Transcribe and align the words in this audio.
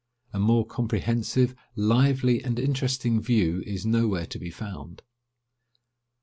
A 0.33 0.39
more 0.39 0.65
comprehensive, 0.65 1.53
lively, 1.75 2.43
and 2.43 2.57
interesting 2.57 3.21
view 3.21 3.61
is 3.67 3.85
nowhere 3.85 4.25
to 4.25 4.39
be 4.39 4.49
found. 4.49 5.03